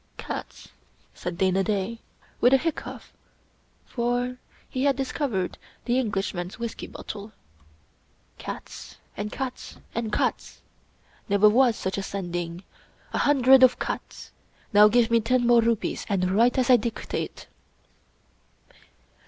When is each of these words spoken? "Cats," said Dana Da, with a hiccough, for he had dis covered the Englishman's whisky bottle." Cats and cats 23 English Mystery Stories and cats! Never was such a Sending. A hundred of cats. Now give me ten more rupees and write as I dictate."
"Cats," 0.17 0.69
said 1.13 1.37
Dana 1.37 1.63
Da, 1.63 1.99
with 2.39 2.53
a 2.53 2.57
hiccough, 2.57 3.13
for 3.85 4.37
he 4.67 4.85
had 4.85 4.95
dis 4.95 5.11
covered 5.11 5.59
the 5.85 5.99
Englishman's 5.99 6.57
whisky 6.57 6.87
bottle." 6.87 7.31
Cats 8.39 8.97
and 9.15 9.31
cats 9.31 9.73
23 9.93 10.05
English 10.05 10.05
Mystery 10.07 10.23
Stories 10.25 10.53
and 10.55 10.57
cats! 10.57 10.61
Never 11.29 11.49
was 11.49 11.75
such 11.75 11.99
a 11.99 12.03
Sending. 12.03 12.63
A 13.13 13.19
hundred 13.19 13.61
of 13.61 13.77
cats. 13.77 14.31
Now 14.73 14.87
give 14.87 15.11
me 15.11 15.19
ten 15.19 15.45
more 15.45 15.61
rupees 15.61 16.07
and 16.09 16.31
write 16.31 16.57
as 16.57 16.71
I 16.71 16.77
dictate." 16.77 17.45